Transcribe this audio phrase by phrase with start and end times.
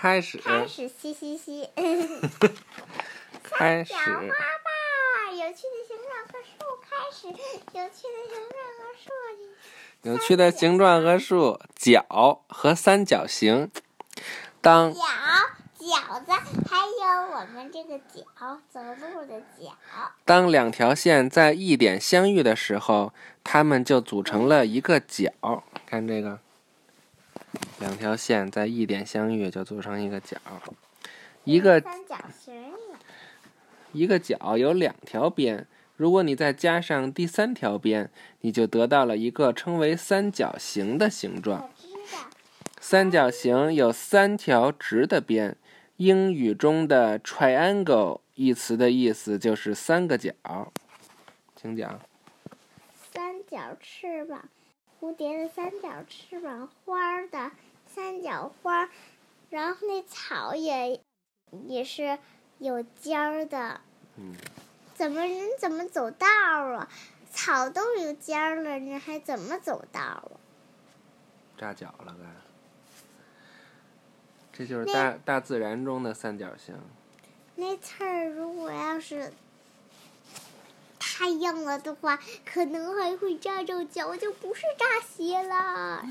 [0.00, 0.38] 开始。
[0.38, 1.68] 开始，嘻嘻嘻。
[3.44, 3.92] 开始。
[3.92, 6.50] 小花吧，有趣的形状和树。
[6.80, 9.12] 开始，有趣的形状和树。
[10.02, 13.70] 有趣的形状和树，角和三角形。
[14.62, 15.00] 当角
[15.78, 16.32] 饺子，
[16.66, 19.76] 还有我们这个脚走路的脚。
[20.24, 23.12] 当两条线在一点相遇的时候，
[23.44, 25.30] 它们就组成了一个角。
[25.84, 26.38] 看这个。
[27.78, 30.36] 两条线在一点相遇，就组成一个角。
[31.44, 32.72] 一个三角形。
[33.92, 35.66] 一个角有两条边，
[35.96, 38.08] 如果你再加上第三条边，
[38.42, 41.68] 你就得到了一个称为三角形的形状。
[42.80, 45.56] 三角形有三条直的边。
[45.96, 50.32] 英语中的 “triangle” 一词的意思就是三个角。
[51.54, 52.00] 请讲。
[53.12, 54.48] 三角翅膀。
[55.00, 57.50] 蝴蝶的三角翅膀，花的
[57.86, 58.90] 三角花，
[59.48, 61.00] 然后那草也
[61.66, 62.18] 也是
[62.58, 63.80] 有尖儿的。
[64.16, 64.34] 嗯。
[64.94, 66.86] 怎么人怎么走道啊？
[67.30, 70.32] 草都有尖儿了，人还怎么走道啊？
[71.56, 72.26] 扎脚了该。
[74.52, 76.78] 这就是大大自然中的三角形。
[77.54, 79.32] 那刺儿如果要是。
[81.20, 86.02] 太硬了的话，可能还会扎着脚，就不是扎鞋了。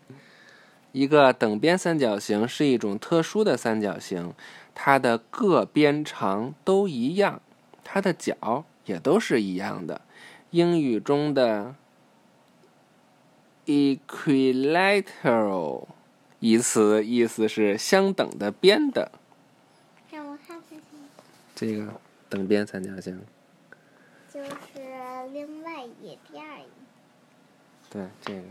[0.92, 4.34] 一个等边三角形是一种特殊的三角形，
[4.74, 7.40] 它的各边长都一样，
[7.82, 10.02] 它的角也都是一样的。
[10.50, 11.74] 英语中的
[13.64, 15.86] “equilateral”
[16.38, 19.10] 一词意思是相等的边的。
[20.10, 20.78] 让我看看。
[21.54, 23.18] 这个等边三角形。
[24.32, 24.50] 就是
[25.32, 26.60] 另外一边儿。
[27.90, 28.42] 对，这个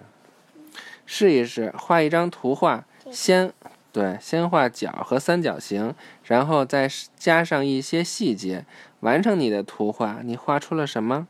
[1.06, 3.54] 试一试，画一张图画，先
[3.92, 8.66] 对，先画角和三角形，然后再加上一些细节，
[9.02, 10.22] 完成你的图画。
[10.24, 11.28] 你画出了什么？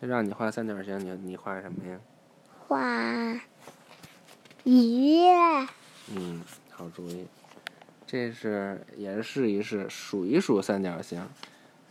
[0.00, 1.98] 让你画三角形，你你画什么呀？
[2.66, 3.40] 画
[4.64, 5.20] 鱼。
[6.14, 7.26] 嗯，好主意。
[8.06, 11.26] 这是也是试一试，数一数三角形。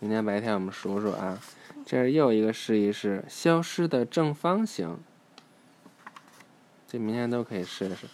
[0.05, 1.41] 明天白天我们数数啊。
[1.83, 4.99] 这是又一个试一试消失的正方形，
[6.87, 8.05] 这明天都可以试试。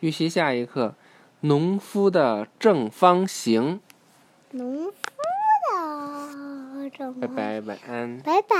[0.00, 0.96] 预习下一课，
[1.42, 3.80] 农夫的正方形。
[4.50, 4.92] 农夫
[6.82, 7.20] 的正方。
[7.20, 8.18] 拜拜，晚安。
[8.18, 8.56] 拜拜。